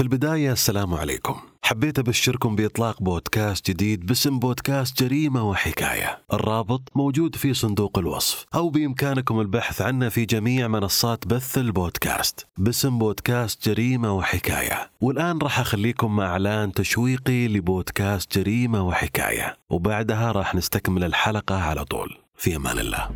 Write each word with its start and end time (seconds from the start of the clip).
في 0.00 0.04
البداية 0.04 0.52
السلام 0.52 0.94
عليكم. 0.94 1.36
حبيت 1.62 1.98
أبشركم 1.98 2.56
بإطلاق 2.56 3.02
بودكاست 3.02 3.70
جديد 3.70 4.06
باسم 4.06 4.38
بودكاست 4.38 5.02
جريمة 5.02 5.50
وحكاية. 5.50 6.18
الرابط 6.32 6.82
موجود 6.94 7.36
في 7.36 7.54
صندوق 7.54 7.98
الوصف 7.98 8.46
أو 8.54 8.68
بإمكانكم 8.70 9.40
البحث 9.40 9.82
عنه 9.82 10.08
في 10.08 10.24
جميع 10.24 10.68
منصات 10.68 11.26
بث 11.26 11.58
البودكاست 11.58 12.46
باسم 12.58 12.98
بودكاست 12.98 13.68
جريمة 13.68 14.12
وحكاية. 14.12 14.90
والآن 15.00 15.38
راح 15.38 15.60
أخليكم 15.60 16.16
مع 16.16 16.26
إعلان 16.26 16.72
تشويقي 16.72 17.48
لبودكاست 17.48 18.38
جريمة 18.38 18.82
وحكاية. 18.82 19.56
وبعدها 19.70 20.32
راح 20.32 20.54
نستكمل 20.54 21.04
الحلقة 21.04 21.56
على 21.56 21.84
طول. 21.84 22.16
في 22.36 22.56
أمان 22.56 22.78
الله. 22.78 23.10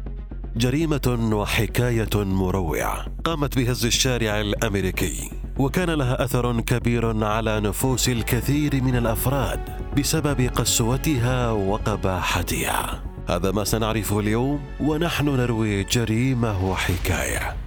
جريمة 0.57 1.31
وحكاية 1.33 2.15
مروعة 2.15 3.07
قامت 3.25 3.57
بهز 3.57 3.87
الشارع 3.87 4.41
الأمريكي. 4.41 5.44
وكان 5.59 5.91
لها 5.91 6.25
أثر 6.25 6.61
كبير 6.61 7.25
على 7.25 7.61
نفوس 7.61 8.09
الكثير 8.09 8.83
من 8.83 8.97
الأفراد 8.97 9.61
بسبب 9.99 10.41
قسوتها 10.41 11.51
وقباحتها. 11.51 13.03
هذا 13.29 13.51
ما 13.51 13.65
سنعرفه 13.65 14.21
اليوم 14.21 14.61
ونحن 14.81 15.29
نروي 15.29 15.85
جريمة 15.85 16.71
وحكاية. 16.71 17.64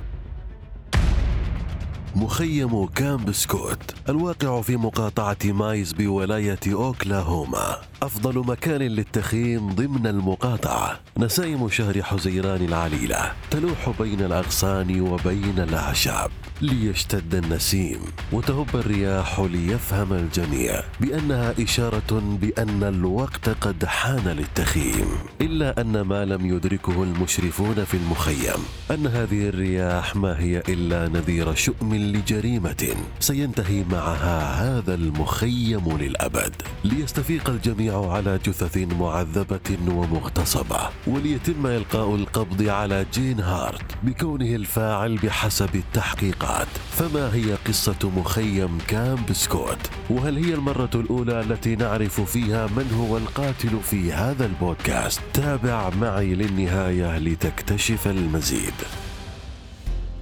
مخيم 2.17 2.85
كامب 2.85 3.31
سكوت 3.31 3.95
الواقع 4.09 4.61
في 4.61 4.77
مقاطعة 4.77 5.37
مايز 5.45 5.93
بولاية 5.93 6.59
أوكلاهوما 6.67 7.77
أفضل 8.01 8.39
مكان 8.47 8.81
للتخييم 8.81 9.69
ضمن 9.69 10.07
المقاطعة 10.07 10.99
نسائم 11.17 11.69
شهر 11.69 12.03
حزيران 12.03 12.65
العليلة 12.65 13.31
تلوح 13.51 13.89
بين 13.99 14.21
الأغصان 14.21 15.01
وبين 15.01 15.59
الأعشاب 15.59 16.31
ليشتد 16.61 17.35
النسيم 17.35 17.99
وتهب 18.31 18.75
الرياح 18.75 19.39
ليفهم 19.39 20.13
الجميع 20.13 20.83
بأنها 20.99 21.53
إشارة 21.63 22.37
بأن 22.41 22.83
الوقت 22.83 23.49
قد 23.49 23.85
حان 23.85 24.27
للتخييم. 24.27 25.07
إلا 25.41 25.81
أن 25.81 26.01
ما 26.01 26.25
لم 26.25 26.45
يدركه 26.45 27.03
المشرفون 27.03 27.83
في 27.85 27.97
المخيم 27.97 28.63
أن 28.91 29.07
هذه 29.07 29.49
الرياح 29.49 30.15
ما 30.15 30.39
هي 30.39 30.63
إلا 30.69 31.07
نذير 31.07 31.55
شؤم 31.55 31.93
لجريمة 32.13 32.95
سينتهي 33.19 33.83
معها 33.91 34.39
هذا 34.63 34.93
المخيم 34.93 35.97
للأبد. 35.97 36.53
ليستفيق 36.83 37.49
الجميع 37.49 38.11
على 38.11 38.39
جثث 38.45 38.77
معذبة 38.77 39.77
ومغتصبة 39.87 40.89
وليتم 41.07 41.67
إلقاء 41.67 42.15
القبض 42.15 42.69
على 42.69 43.05
جين 43.13 43.39
هارت 43.39 43.95
بكونه 44.03 44.55
الفاعل 44.55 45.15
بحسب 45.15 45.75
التحقيقات. 45.75 46.67
فما 46.91 47.35
هي 47.35 47.53
قصة 47.53 48.11
مخيم 48.17 48.77
كامب 48.87 49.33
سكوت 49.33 49.89
وهل 50.09 50.45
هي 50.45 50.53
المرة 50.53 50.89
الأولى 50.95 51.41
التي 51.41 51.75
نعرف 51.75 52.21
فيها 52.21 52.67
من 52.67 52.91
هو 52.99 53.17
القاتل 53.17 53.79
في 53.83 54.13
هذا 54.13 54.45
البودكاست؟ 54.45 55.21
تابع 55.33 55.89
معي 55.89 56.35
للنهاية 56.35 57.17
لتكتشف 57.17 58.07
المزيد. 58.07 59.06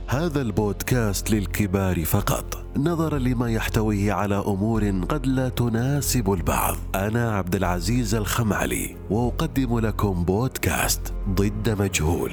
هذا 0.08 0.42
البودكاست 0.42 1.31
للكبار 1.31 2.06
فقط. 2.06 2.66
نظرا 2.78 3.20
لما 3.20 3.52
يحتويه 3.52 4.14
على 4.14 4.36
أمور 4.36 4.89
قد 5.09 5.28
لا 5.28 5.50
تناسب 5.50 6.34
البعض. 6.34 6.78
أنا 6.95 7.31
عبد 7.38 7.56
العزيز 7.56 8.16
الخمعلي 8.16 8.95
وأقدم 9.09 9.80
لكم 9.80 10.26
بودكاست 10.26 11.14
ضد 11.30 11.81
مجهول. 11.81 12.31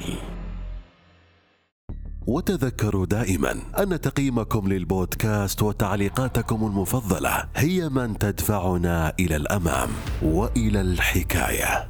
وتذكروا 2.27 3.05
دائما 3.05 3.55
أن 3.79 4.01
تقييمكم 4.01 4.67
للبودكاست 4.67 5.63
وتعليقاتكم 5.63 6.65
المفضلة 6.65 7.45
هي 7.55 7.89
من 7.89 8.17
تدفعنا 8.17 9.13
إلى 9.19 9.35
الأمام 9.35 9.89
وإلى 10.21 10.81
الحكاية. 10.81 11.89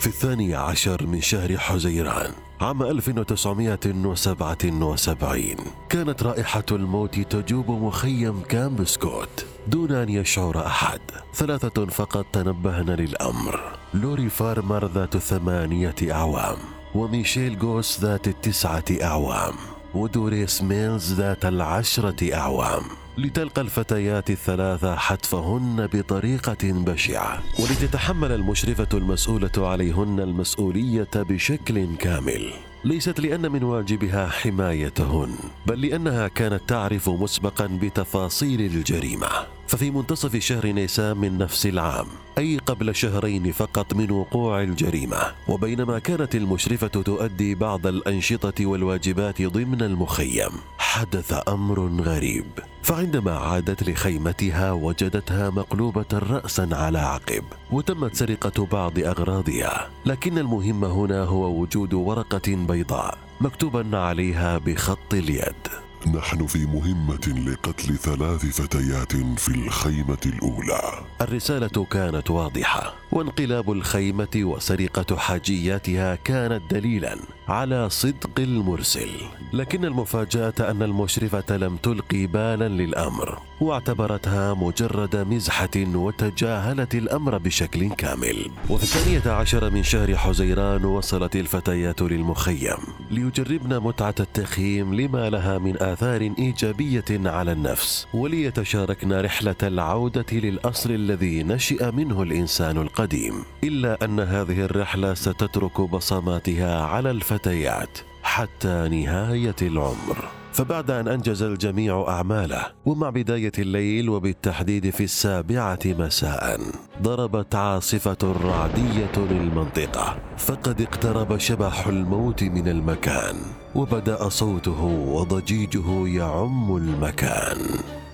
في 0.00 0.06
الثاني 0.06 0.54
عشر 0.54 1.06
من 1.06 1.20
شهر 1.20 1.58
حزيران 1.58 2.30
عام 2.60 2.82
1977 2.82 5.56
كانت 5.88 6.22
رائحة 6.22 6.64
الموت 6.72 7.18
تجوب 7.18 7.70
مخيم 7.70 8.40
كامب 8.40 8.84
سكوت 8.84 9.46
دون 9.66 9.92
أن 9.92 10.08
يشعر 10.08 10.66
أحد. 10.66 11.00
ثلاثة 11.34 11.86
فقط 11.86 12.26
تنبهن 12.32 12.90
للأمر. 12.90 13.60
لوري 13.94 14.28
فارمر 14.28 14.86
ذات 14.86 15.16
ثمانية 15.16 15.94
أعوام 16.10 16.56
وميشيل 16.94 17.58
جوس 17.58 18.00
ذات 18.00 18.28
التسعة 18.28 18.84
أعوام 19.02 19.54
ودوريس 19.94 20.62
ميلز 20.62 21.12
ذات 21.12 21.44
العشرة 21.44 22.34
أعوام. 22.34 22.82
لتلقى 23.20 23.60
الفتيات 23.62 24.30
الثلاثة 24.30 24.96
حتفهن 24.96 25.88
بطريقة 25.92 26.58
بشعة 26.62 27.42
ولتتحمل 27.58 28.32
المشرفة 28.32 28.88
المسؤولة 28.94 29.50
عليهن 29.58 30.20
المسؤولية 30.20 31.08
بشكل 31.14 31.96
كامل. 31.96 32.52
ليست 32.84 33.20
لأن 33.20 33.52
من 33.52 33.62
واجبها 33.62 34.28
حمايتهن 34.28 35.34
بل 35.66 35.80
لأنها 35.80 36.28
كانت 36.28 36.60
تعرف 36.68 37.08
مسبقا 37.08 37.66
بتفاصيل 37.66 38.60
الجريمة. 38.60 39.28
ففي 39.66 39.90
منتصف 39.90 40.36
شهر 40.36 40.66
نيسان 40.66 41.16
من 41.16 41.38
نفس 41.38 41.66
العام 41.66 42.06
اي 42.40 42.58
قبل 42.58 42.94
شهرين 42.94 43.52
فقط 43.52 43.94
من 43.94 44.10
وقوع 44.10 44.62
الجريمة 44.62 45.18
وبينما 45.48 45.98
كانت 45.98 46.34
المشرفة 46.34 46.86
تؤدي 46.86 47.54
بعض 47.54 47.86
الأنشطة 47.86 48.66
والواجبات 48.66 49.42
ضمن 49.42 49.82
المخيم. 49.82 50.50
حدث 50.78 51.48
أمر 51.48 51.80
غريب 52.02 52.44
فعندما 52.82 53.32
عادت 53.32 53.88
لخيمتها 53.88 54.72
وجدتها 54.72 55.50
مقلوبة 55.50 56.06
راسا 56.12 56.68
على 56.72 56.98
عقب 56.98 57.44
وتمت 57.72 58.14
سرقة 58.14 58.66
بعض 58.66 58.98
أغراضها. 58.98 59.90
لكن 60.06 60.38
المهم 60.38 60.84
هنا 60.84 61.24
هو 61.24 61.60
وجود 61.60 61.94
ورقة 61.94 62.56
بيضاء 62.56 63.18
مكتوبا 63.40 63.98
عليها 63.98 64.58
بخط 64.58 65.14
اليد. 65.14 65.89
نحن 66.06 66.46
في 66.46 66.66
مهمة 66.66 67.50
لقتل 67.50 67.96
ثلاث 67.96 68.60
فتيات 68.60 69.12
في 69.16 69.48
الخيمة 69.48 70.18
الأولى. 70.26 70.80
الرسالة 71.20 71.84
كانت 71.90 72.30
واضحة، 72.30 72.94
وانقلاب 73.12 73.72
الخيمة 73.72 74.28
وسرقة 74.36 75.16
حاجياتها 75.16 76.14
كانت 76.14 76.62
دليلا 76.70 77.16
على 77.48 77.90
صدق 77.90 78.30
المرسل، 78.38 79.10
لكن 79.52 79.84
المفاجأة 79.84 80.54
أن 80.60 80.82
المشرفة 80.82 81.56
لم 81.56 81.76
تلقي 81.76 82.26
بالا 82.26 82.68
للأمر، 82.68 83.38
واعتبرتها 83.60 84.54
مجرد 84.54 85.16
مزحة 85.16 85.70
وتجاهلت 85.76 86.94
الأمر 86.94 87.38
بشكل 87.38 87.92
كامل. 87.92 88.50
وفي 88.70 88.82
الثانية 88.82 89.36
عشر 89.36 89.70
من 89.70 89.82
شهر 89.82 90.16
حزيران 90.16 90.84
وصلت 90.84 91.36
الفتيات 91.36 92.02
للمخيم 92.02 92.78
ليجربن 93.10 93.78
متعة 93.80 94.14
التخييم 94.20 94.94
لما 94.94 95.30
لها 95.30 95.58
من 95.58 95.76
آثار 95.92 96.20
إيجابية 96.38 97.04
على 97.10 97.52
النفس 97.52 98.06
وليتشاركن 98.14 99.12
رحلة 99.12 99.56
العودة 99.62 100.26
للأصل 100.32 100.90
الذي 100.90 101.42
نشئ 101.42 101.90
منه 101.90 102.22
الإنسان 102.22 102.76
القديم. 102.76 103.34
إلا 103.64 104.04
أن 104.04 104.20
هذه 104.20 104.64
الرحلة 104.64 105.14
ستترك 105.14 105.80
بصماتها 105.80 106.82
على 106.82 107.10
الفتيات 107.10 107.98
حتى 108.22 108.88
نهاية 108.88 109.56
العمر. 109.62 110.39
فبعد 110.52 110.90
أن 110.90 111.08
أنجز 111.08 111.42
الجميع 111.42 112.04
أعماله 112.08 112.66
ومع 112.86 113.10
بداية 113.10 113.52
الليل 113.58 114.08
وبالتحديد 114.08 114.90
في 114.90 115.04
السابعة 115.04 115.78
مساء 115.86 116.60
ضربت 117.02 117.54
عاصفة 117.54 118.34
رعدية 118.44 119.16
للمنطقة 119.30 120.16
فقد 120.36 120.80
اقترب 120.80 121.38
شبح 121.38 121.86
الموت 121.86 122.42
من 122.42 122.68
المكان 122.68 123.36
وبدأ 123.74 124.28
صوته 124.28 124.82
وضجيجه 124.84 126.06
يعم 126.08 126.76
المكان. 126.76 127.58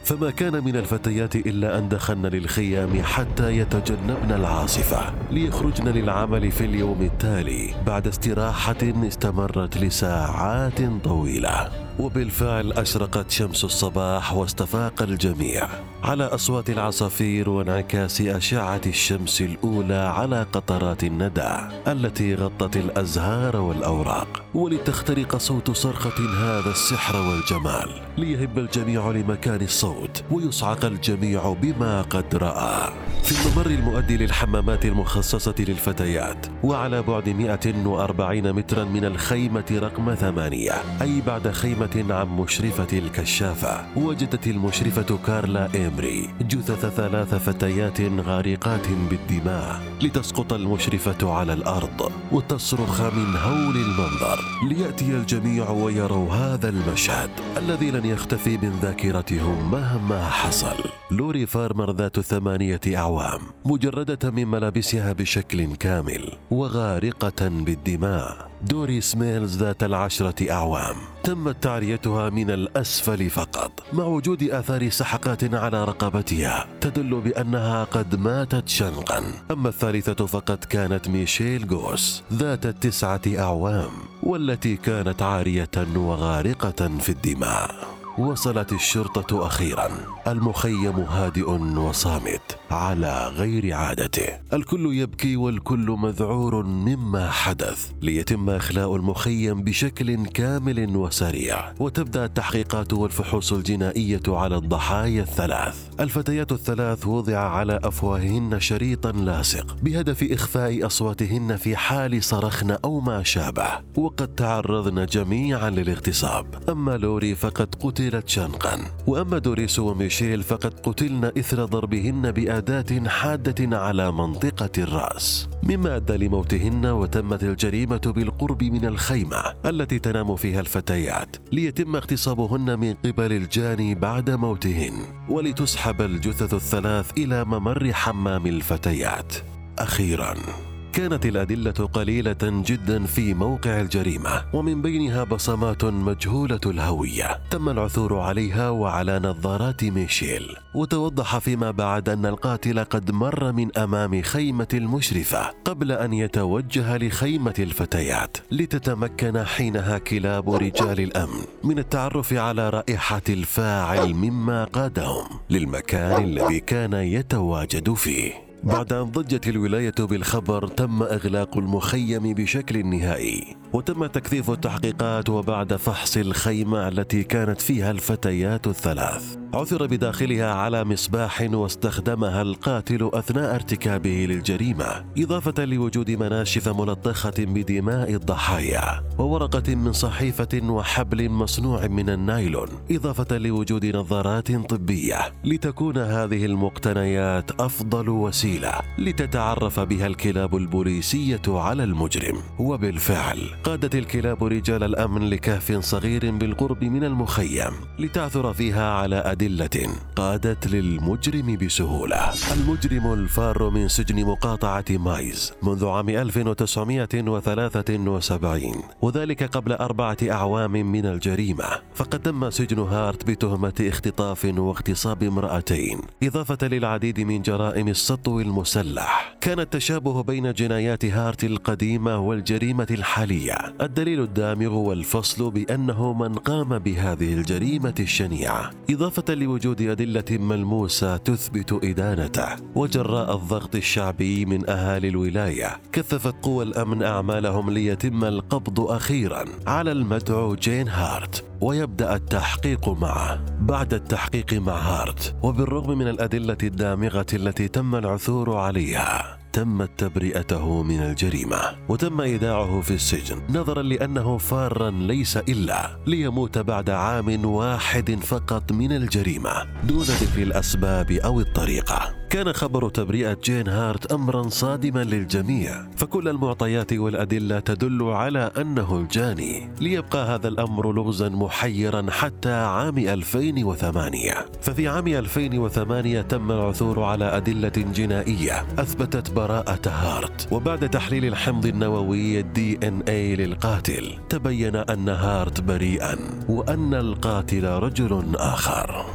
فما 0.06 0.30
كان 0.30 0.64
من 0.64 0.76
الفتيات 0.76 1.36
إلا 1.36 1.78
أن 1.78 1.88
دخلن 1.88 2.26
للخيام 2.26 3.02
حتى 3.02 3.58
يتجنبن 3.58 4.32
العاصفة 4.32 5.14
ليخرجن 5.30 5.88
للعمل 5.88 6.50
في 6.50 6.64
اليوم 6.64 7.02
التالي. 7.02 7.74
بعد 7.86 8.06
استراحة 8.06 8.76
استمرت 8.82 9.76
لساعات 9.76 10.82
طويلة. 11.04 11.68
وبالفعل 11.98 12.72
أشرقت 12.72 13.30
شمس 13.30 13.64
الصباح 13.64 14.32
واستفاق 14.32 15.02
الجميع. 15.02 15.68
على 16.02 16.24
أصوات 16.24 16.70
العصافير 16.70 17.50
وانعكاس 17.50 18.20
أشعة 18.20 18.80
الشمس 18.86 19.40
الأولى 19.40 19.94
على 19.94 20.46
قطرات 20.52 21.04
الندى 21.04 21.54
التي 21.88 22.34
غطت 22.34 22.76
الأزهار 22.76 23.56
والأوراق. 23.56 24.42
ولتخترق 24.54 25.36
صوت 25.36 25.70
صرخة 25.70 26.18
هذا 26.38 26.70
السحر 26.70 27.16
والجمال. 27.16 28.02
ليهب 28.18 28.58
الجميع 28.58 29.10
لمكان 29.10 29.62
الصوت. 29.62 29.95
ويصعق 30.30 30.84
الجميع 30.84 31.52
بما 31.62 32.02
قد 32.02 32.36
رأى. 32.36 33.05
في 33.26 33.48
الممر 33.48 33.66
المؤدي 33.66 34.16
للحمامات 34.16 34.84
المخصصة 34.84 35.54
للفتيات 35.58 36.46
وعلى 36.62 37.02
بعد 37.02 37.28
140 37.28 38.52
مترا 38.52 38.84
من 38.84 39.04
الخيمة 39.04 39.64
رقم 39.72 40.14
ثمانية 40.14 40.72
أي 41.02 41.20
بعد 41.20 41.50
خيمة 41.50 42.04
عن 42.10 42.26
مشرفة 42.26 42.98
الكشافة 42.98 43.86
وجدت 43.96 44.46
المشرفة 44.46 45.18
كارلا 45.26 45.68
إيمري 45.74 46.30
جثث 46.40 46.86
ثلاث 46.86 47.34
فتيات 47.34 48.00
غارقات 48.00 48.88
بالدماء 49.10 49.80
لتسقط 50.02 50.52
المشرفة 50.52 51.32
على 51.32 51.52
الأرض 51.52 52.12
وتصرخ 52.32 53.00
من 53.00 53.36
هول 53.36 53.76
المنظر. 53.76 54.40
ليأتي 54.68 55.04
الجميع 55.04 55.70
ويروا 55.70 56.34
هذا 56.34 56.68
المشهد 56.68 57.30
الذي 57.56 57.90
لن 57.90 58.04
يختفي 58.04 58.56
من 58.56 58.78
ذاكرتهم 58.82 59.70
مهما 59.70 60.28
حصل. 60.28 60.76
لوري 61.10 61.46
فارمر 61.46 61.92
ذات 61.92 62.20
ثمانية 62.20 62.80
أعوام. 62.96 63.15
مجردة 63.64 64.30
من 64.30 64.46
ملابسها 64.46 65.12
بشكل 65.12 65.74
كامل 65.76 66.32
وغارقة 66.50 67.48
بالدماء. 67.48 68.50
دوري 68.62 69.00
سميلز 69.00 69.56
ذات 69.56 69.82
العشرة 69.82 70.50
أعوام. 70.52 70.96
تمت 71.22 71.62
تعريتها 71.62 72.30
من 72.30 72.50
الأسفل 72.50 73.30
فقط. 73.30 73.72
مع 73.92 74.04
وجود 74.04 74.42
آثار 74.42 74.88
سحقات 74.90 75.54
على 75.54 75.84
رقبتها 75.84 76.66
تدل 76.80 77.20
بأنها 77.20 77.84
قد 77.84 78.14
ماتت 78.14 78.68
شنقا. 78.68 79.24
أما 79.50 79.68
الثالثة 79.68 80.26
فقد 80.26 80.64
كانت 80.64 81.08
ميشيل 81.08 81.66
غوس 81.70 82.22
ذات 82.32 82.66
التسعة 82.66 83.20
أعوام 83.38 83.90
والتي 84.22 84.76
كانت 84.76 85.22
عارية 85.22 85.70
وغارقة 85.96 86.98
في 86.98 87.08
الدماء. 87.08 87.95
وصلت 88.18 88.72
الشرطة 88.72 89.46
أخيرا. 89.46 89.88
المخيم 90.26 91.00
هادئ 91.00 91.50
وصامت 91.50 92.58
على 92.70 93.28
غير 93.28 93.74
عادته. 93.74 94.28
الكل 94.52 94.94
يبكي 94.94 95.36
والكل 95.36 95.96
مذعور 95.98 96.62
مما 96.62 97.30
حدث. 97.30 97.90
ليتم 98.02 98.50
إخلاء 98.50 98.96
المخيم 98.96 99.62
بشكل 99.62 100.26
كامل 100.26 100.96
وسريع. 100.96 101.72
وتبدأ 101.80 102.24
التحقيقات 102.24 102.92
والفحوص 102.92 103.52
الجنائية 103.52 104.22
على 104.28 104.56
الضحايا 104.56 105.22
الثلاث. 105.22 105.88
الفتيات 106.00 106.52
الثلاث 106.52 107.06
وضع 107.06 107.38
على 107.38 107.80
أفواههن 107.84 108.60
شريطا 108.60 109.12
لاصق 109.12 109.76
بهدف 109.82 110.32
إخفاء 110.32 110.86
أصواتهن 110.86 111.56
في 111.56 111.76
حال 111.76 112.24
صرخن 112.24 112.70
أو 112.70 113.00
ما 113.00 113.22
شابه. 113.22 113.68
وقد 113.96 114.28
تعرضن 114.28 115.06
جميعا 115.06 115.70
للاغتصاب. 115.70 116.46
أما 116.68 116.96
لوري 116.96 117.34
فقد 117.34 117.74
قتلت 118.06 118.28
شنقا. 118.28 118.78
وأما 119.06 119.38
دوريس 119.38 119.78
وميشيل 119.78 120.42
فقد 120.42 120.80
قتلن 120.80 121.24
إثر 121.24 121.64
ضربهن 121.64 122.30
بأداة 122.32 123.08
حادة 123.08 123.78
على 123.78 124.12
منطقة 124.12 124.70
الرأس. 124.78 125.48
مما 125.62 125.96
أدى 125.96 126.16
لموتهن 126.16 126.86
وتمت 126.86 127.42
الجريمة 127.42 128.12
بالقرب 128.16 128.64
من 128.64 128.84
الخيمة 128.84 129.42
التي 129.66 129.98
تنام 129.98 130.36
فيها 130.36 130.60
الفتيات 130.60 131.36
ليتم 131.52 131.96
اغتصابهن 131.96 132.78
من 132.78 132.94
قبل 132.94 133.32
الجاني 133.32 133.94
بعد 133.94 134.30
موتهن 134.30 134.92
ولتسحب 135.28 136.02
الجثث 136.02 136.54
الثلاث 136.54 137.10
إلى 137.18 137.44
ممر 137.44 137.92
حمام 137.92 138.46
الفتيات. 138.46 139.32
أخيراً. 139.78 140.75
كانت 140.96 141.26
الأدلة 141.26 141.70
قليلة 141.70 142.36
جدا 142.42 143.04
في 143.04 143.34
موقع 143.34 143.80
الجريمة 143.80 144.44
ومن 144.52 144.82
بينها 144.82 145.24
بصمات 145.24 145.84
مجهولة 145.84 146.60
الهوية 146.66 147.40
تم 147.50 147.68
العثور 147.68 148.18
عليها 148.18 148.70
وعلى 148.70 149.18
نظارات 149.18 149.84
ميشيل. 149.84 150.56
وتوضح 150.74 151.38
فيما 151.38 151.70
بعد 151.70 152.08
أن 152.08 152.26
القاتل 152.26 152.84
قد 152.84 153.10
مر 153.10 153.52
من 153.52 153.78
أمام 153.78 154.22
خيمة 154.22 154.68
المشرفة 154.74 155.50
قبل 155.64 155.92
أن 155.92 156.12
يتوجه 156.12 156.96
لخيمة 156.96 157.54
الفتيات 157.58 158.36
لتتمكن 158.50 159.44
حينها 159.44 159.98
كلاب 159.98 160.50
رجال 160.50 161.00
الأمن 161.00 161.40
من 161.64 161.78
التعرف 161.78 162.32
على 162.32 162.70
رائحة 162.70 163.22
الفاعل 163.28 164.14
مما 164.14 164.64
قادهم 164.64 165.24
للمكان 165.50 166.24
الذي 166.24 166.60
كان 166.60 166.92
يتواجد 166.92 167.94
فيه. 167.94 168.45
بعد 168.64 168.92
أن 168.92 169.02
ضجت 169.02 169.48
الولاية 169.48 169.94
بالخبر 169.98 170.66
تم 170.66 171.02
إغلاق 171.02 171.56
المخيم 171.58 172.34
بشكل 172.34 172.86
نهائي. 172.86 173.56
وتم 173.76 174.06
تكثيف 174.06 174.50
التحقيقات 174.50 175.28
وبعد 175.28 175.76
فحص 175.76 176.16
الخيمة 176.16 176.88
التي 176.88 177.22
كانت 177.22 177.60
فيها 177.60 177.90
الفتيات 177.90 178.66
الثلاث. 178.66 179.36
عثر 179.54 179.86
بداخلها 179.86 180.54
على 180.54 180.84
مصباح 180.84 181.48
واستخدمها 181.52 182.42
القاتل 182.42 183.10
أثناء 183.12 183.54
ارتكابه 183.54 184.26
للجريمة 184.28 185.04
إضافة 185.18 185.64
لوجود 185.64 186.10
مناشف 186.10 186.68
ملطخة 186.68 187.34
بدماء 187.38 188.14
الضحايا 188.14 189.02
وورقة 189.18 189.74
من 189.74 189.92
صحيفة 189.92 190.62
وحبل 190.62 191.28
مصنوع 191.28 191.86
من 191.86 192.10
النايلون 192.10 192.68
إضافة 192.90 193.38
لوجود 193.38 193.86
نظارات 193.86 194.52
طبية. 194.52 195.18
لتكون 195.44 195.98
هذه 195.98 196.44
المقتنيات 196.44 197.60
أفضل 197.60 198.08
وسيلة 198.08 198.72
لتتعرف 198.98 199.80
بها 199.80 200.06
الكلاب 200.06 200.56
البوليسية 200.56 201.42
على 201.48 201.84
المجرم. 201.84 202.36
وبالفعل 202.58 203.38
قادت 203.66 203.94
الكلاب 203.94 204.44
رجال 204.44 204.84
الأمن 204.84 205.30
لكهف 205.30 205.72
صغير 205.72 206.30
بالقرب 206.30 206.84
من 206.84 207.04
المخيم 207.04 207.72
لتعثر 207.98 208.52
فيها 208.52 208.92
على 208.92 209.16
أدلة 209.16 209.88
قادت 210.16 210.66
للمجرم 210.66 211.56
بسهولة. 211.56 212.32
المجرم 212.52 213.12
الفار 213.12 213.70
من 213.70 213.88
سجن 213.88 214.24
مقاطعة 214.24 214.84
مايز 214.90 215.52
منذ 215.62 215.86
عام 215.86 216.08
1973 216.08 218.82
وذلك 219.02 219.42
قبل 219.42 219.72
أربعة 219.72 220.16
أعوام 220.30 220.72
من 220.72 221.06
الجريمة. 221.06 221.66
فقد 221.94 222.22
تم 222.22 222.50
سجن 222.50 222.78
هارت 222.78 223.30
بتهمة 223.30 223.74
اختطاف 223.80 224.44
واغتصاب 224.44 225.22
امرأتين 225.22 226.00
إضافة 226.22 226.68
للعديد 226.68 227.20
من 227.20 227.42
جرائم 227.42 227.88
السطو 227.88 228.40
المسلح. 228.40 229.36
كان 229.40 229.60
التشابه 229.60 230.22
بين 230.22 230.52
جنايات 230.52 231.04
هارت 231.04 231.44
القديمة 231.44 232.18
والجريمة 232.18 232.86
الحالية. 232.90 233.45
الدليل 233.80 234.20
الدامغ 234.20 234.74
والفصل 234.74 235.50
بأنه 235.50 236.12
من 236.12 236.34
قام 236.34 236.78
بهذه 236.78 237.34
الجريمة 237.34 237.94
الشنيعة. 238.00 238.70
إضافة 238.90 239.34
لوجود 239.34 239.82
أدلة 239.82 240.24
ملموسة 240.30 241.16
تثبت 241.16 241.84
إدانته. 241.84 242.48
وجراء 242.74 243.36
الضغط 243.36 243.74
الشعبي 243.74 244.44
من 244.44 244.70
أهالي 244.70 245.08
الولاية. 245.08 245.80
كثفت 245.92 246.34
قوى 246.42 246.64
الأمن 246.64 247.02
أعمالهم 247.02 247.70
ليتم 247.70 248.24
القبض 248.24 248.80
أخيرا 248.80 249.44
على 249.66 249.92
المدعو 249.92 250.54
جين 250.54 250.88
هارت. 250.88 251.44
ويبدأ 251.60 252.16
التحقيق 252.16 252.88
معه. 252.88 253.44
بعد 253.60 253.94
التحقيق 253.94 254.54
مع 254.54 254.78
هارت. 254.78 255.36
وبالرغم 255.42 255.98
من 255.98 256.08
الأدلة 256.08 256.58
الدامغة 256.62 257.26
التي 257.32 257.68
تم 257.68 257.94
العثور 257.94 258.56
عليها 258.56 259.35
تمت 259.56 259.90
تبرئته 259.96 260.82
من 260.82 261.00
الجريمة 261.02 261.58
وتم 261.88 262.20
إيداعه 262.20 262.80
في 262.80 262.90
السجن 262.90 263.42
نظرا 263.50 263.82
لأنه 263.82 264.38
فارا 264.38 264.90
ليس 264.90 265.36
إلا 265.36 265.98
ليموت 266.06 266.58
بعد 266.58 266.90
عام 266.90 267.44
واحد 267.44 268.18
فقط 268.22 268.72
من 268.72 268.92
الجريمة 268.92 269.52
دون 269.84 270.02
ذكر 270.02 270.42
الأسباب 270.42 271.12
أو 271.12 271.40
الطريقة. 271.40 272.25
كان 272.30 272.52
خبر 272.52 272.88
تبرئه 272.88 273.36
جين 273.44 273.68
هارت 273.68 274.12
امرا 274.12 274.48
صادما 274.48 275.04
للجميع 275.04 275.86
فكل 275.96 276.28
المعطيات 276.28 276.92
والأدلة 276.92 277.60
تدل 277.60 278.02
على 278.02 278.50
أنه 278.58 278.96
الجاني 279.00 279.70
ليبقى 279.80 280.34
هذا 280.34 280.48
الأمر 280.48 280.92
لغزا 280.92 281.28
محيرا 281.28 282.06
حتى 282.10 282.52
عام 282.52 282.98
2008 282.98 284.34
ففي 284.62 284.88
عام 284.88 285.06
2008 285.06 286.20
تم 286.20 286.52
العثور 286.52 287.02
على 287.02 287.24
أدلة 287.24 287.72
جنائية 287.94 288.66
أثبتت 288.78 289.30
براءة 289.30 289.88
هارت 289.88 290.48
وبعد 290.52 290.90
تحليل 290.90 291.24
الحمض 291.24 291.66
النووي 291.66 292.40
ال 292.40 292.88
DNA 292.88 293.36
للقاتل 293.36 294.14
تبين 294.28 294.76
أن 294.76 295.08
هارت 295.08 295.60
بريئا 295.60 296.16
وأن 296.48 296.94
القاتل 296.94 297.64
رجل 297.64 298.36
آخر. 298.36 299.06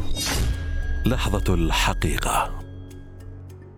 لحظة 1.05 1.53
الحقيقة. 1.53 2.60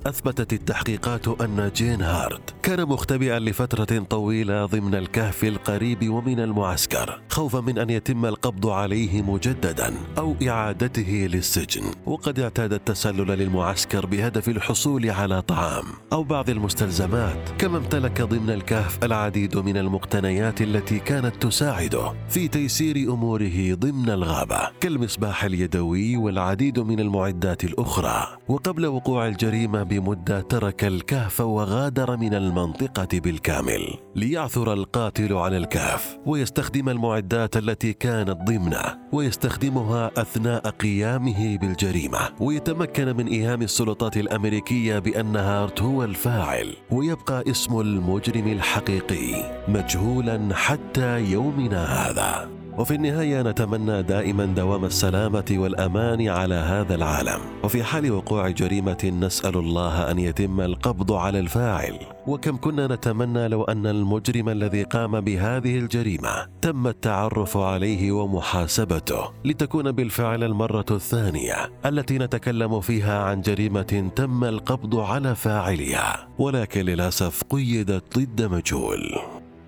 أثبتت 0.07 0.53
التحقيقات 0.53 1.27
أن 1.41 1.71
جين 1.75 2.01
هارت 2.01 2.55
كان 2.63 2.85
مختبئا 2.85 3.39
لفترة 3.39 3.99
طويلة 3.99 4.65
ضمن 4.65 4.95
الكهف 4.95 5.43
القريب 5.43 6.09
ومن 6.09 6.39
المعسكر 6.39 7.21
خوفا 7.29 7.59
من 7.59 7.77
أن 7.77 7.89
يتم 7.89 8.25
القبض 8.25 8.67
عليه 8.67 9.21
مجددا 9.21 9.93
أو 10.17 10.35
إعادته 10.47 11.27
للسجن. 11.31 11.83
وقد 12.05 12.39
اعتاد 12.39 12.73
التسلل 12.73 13.27
للمعسكر 13.27 14.05
بهدف 14.05 14.49
الحصول 14.49 15.09
على 15.09 15.41
طعام 15.41 15.85
أو 16.13 16.23
بعض 16.23 16.49
المستلزمات 16.49 17.49
كما 17.57 17.77
امتلك 17.77 18.21
ضمن 18.21 18.49
الكهف 18.49 19.03
العديد 19.03 19.57
من 19.57 19.77
المقتنيات 19.77 20.61
التي 20.61 20.99
كانت 20.99 21.35
تساعده 21.43 22.13
في 22.29 22.47
تيسير 22.47 22.95
أموره 22.95 23.73
ضمن 23.73 24.09
الغابة 24.09 24.69
كالمصباح 24.79 25.43
اليدوي 25.43 26.17
والعديد 26.17 26.79
من 26.79 26.99
المعدات 26.99 27.63
الأخرى. 27.63 28.37
وقبل 28.47 28.85
وقوع 28.85 29.27
الجريمة 29.27 29.83
بمدة 29.93 30.41
ترك 30.41 30.83
الكهف 30.83 31.41
وغادر 31.41 32.17
من 32.17 32.33
المنطقة 32.33 33.19
بالكامل 33.19 33.93
ليعثر 34.15 34.73
القاتل 34.73 35.33
على 35.33 35.57
الكهف 35.57 36.17
ويستخدم 36.25 36.89
المعدات 36.89 37.57
التي 37.57 37.93
كانت 37.93 38.37
ضمنه 38.47 38.97
ويستخدمها 39.11 40.11
أثناء 40.17 40.69
قيامه 40.69 41.57
بالجريمة 41.57 42.19
ويتمكن 42.39 43.15
من 43.17 43.27
إيهام 43.27 43.61
السلطات 43.61 44.17
الأمريكية 44.17 44.99
بان 44.99 45.35
هارت 45.35 45.81
هو 45.81 46.03
الفاعل 46.03 46.75
ويبقى 46.91 47.43
اسم 47.51 47.79
المجرم 47.79 48.47
الحقيقي 48.47 49.63
مجهولا 49.67 50.55
حتى 50.55 51.19
يومنا 51.21 51.85
هذا. 51.85 52.52
وفي 52.77 52.95
النهاية 52.95 53.41
نتمنى 53.41 54.03
دائما 54.03 54.45
دوام 54.45 54.85
السلامة 54.85 55.45
والأمان 55.51 56.27
على 56.27 56.55
هذا 56.55 56.95
العالم. 56.95 57.39
وفي 57.63 57.83
حال 57.83 58.11
وقوع 58.11 58.49
جريمة 58.49 59.13
نسأل 59.19 59.57
الله 59.57 60.11
أن 60.11 60.19
يتم 60.19 60.61
القبض 60.61 61.11
على 61.11 61.39
الفاعل. 61.39 61.99
وكم 62.27 62.57
كنا 62.57 62.87
نتمنى 62.87 63.47
لو 63.47 63.63
أن 63.63 63.87
المجرم 63.87 64.49
الذي 64.49 64.83
قام 64.83 65.21
بهذه 65.21 65.77
الجريمة 65.77 66.47
تم 66.61 66.87
التعرف 66.87 67.57
عليه 67.57 68.11
ومحاسبته. 68.11 69.31
لتكون 69.45 69.91
بالفعل 69.91 70.43
المرة 70.43 70.85
الثانية 70.91 71.55
التي 71.85 72.17
نتكلم 72.17 72.81
فيها 72.81 73.23
عن 73.23 73.41
جريمة 73.41 74.11
تم 74.15 74.43
القبض 74.43 74.95
على 74.95 75.35
فاعلها. 75.35 76.27
ولكن 76.37 76.81
للأسف 76.81 77.43
قيدت 77.49 78.19
ضد 78.19 78.41
مجهول. 78.41 79.15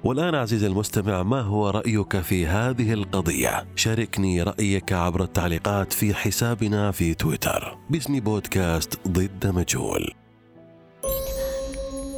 والآن 0.05 0.35
عزيزي 0.35 0.67
المستمع 0.67 1.23
ما 1.23 1.41
هو 1.41 1.69
رأيك 1.69 2.21
في 2.21 2.47
هذه 2.47 2.93
القضية؟ 2.93 3.67
شاركني 3.75 4.43
رأيك 4.43 4.93
عبر 4.93 5.23
التعليقات 5.23 5.93
في 5.93 6.13
حسابنا 6.13 6.91
في 6.91 7.13
تويتر. 7.13 7.77
باسم 7.89 8.19
بودكاست 8.19 8.99
ضد 9.07 9.47
مجهول. 9.47 10.13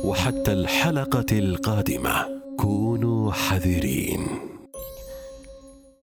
وحتى 0.04 0.54
الحلقة 0.54 1.26
القادمة 1.32 2.26
كونوا 2.58 3.32
حذرين. 3.32 4.47